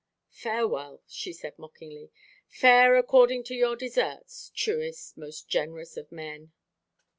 "Farewell," 0.31 1.03
she 1.05 1.29
answered 1.29 1.59
mockingly. 1.59 2.09
"Fare 2.49 2.97
according 2.97 3.43
to 3.43 3.53
your 3.53 3.75
deserts, 3.75 4.51
truest, 4.55 5.15
most 5.15 5.47
generous 5.47 5.95
of 5.95 6.11
men." 6.11 6.51